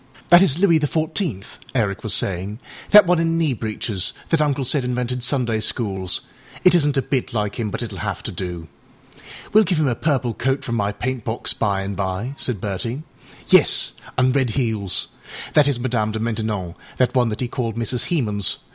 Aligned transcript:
âThat 0.31 0.41
is 0.41 0.57
Louis 0.57 0.79
the 0.79 0.87
Fourteenth,â 0.87 1.59
Eric 1.75 2.01
was 2.01 2.11
saying, 2.11 2.57
âthat 2.91 3.05
one 3.05 3.19
in 3.19 3.37
knee 3.37 3.53
breeches, 3.53 4.13
that 4.29 4.41
Uncle 4.41 4.65
said 4.65 4.83
invented 4.83 5.21
Sunday 5.21 5.59
schools. 5.59 6.21
It 6.63 6.73
isnât 6.73 6.97
a 6.97 7.03
bit 7.03 7.35
like 7.35 7.59
him, 7.59 7.69
but 7.69 7.81
itâll 7.81 7.99
have 7.99 8.23
to 8.23 8.31
do.â 8.31 9.19
âWeâll 9.51 9.63
give 9.67 9.79
him 9.79 9.85
a 9.87 9.93
purple 9.93 10.33
coat 10.33 10.63
from 10.63 10.73
my 10.73 10.91
paintbox 10.91 11.53
by 11.53 11.81
and 11.81 11.95
by,â 11.95 12.33
said 12.39 12.59
Bertie. 12.59 13.03
âYes, 13.51 13.91
anâ 14.17 14.35
red 14.37 14.49
heels. 14.49 15.09
That 15.53 15.67
is 15.67 15.79
Madame 15.79 16.13
de 16.13 16.19
Maintenon, 16.19 16.73
that 16.97 17.13
one 17.13 17.31
he 17.37 17.47
called 17.47 17.75
Mrs. 17.75 18.05
Hemans. 18.07 18.57